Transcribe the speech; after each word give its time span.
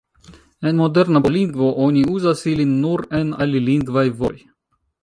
En 0.69 0.79
moderna 0.79 1.21
pola 1.25 1.33
lingvo 1.35 1.69
oni 1.89 2.01
uzas 2.17 2.43
ilin 2.55 2.75
nur 2.81 3.07
en 3.21 3.33
alilingvaj 3.47 4.09
vortoj. 4.23 4.53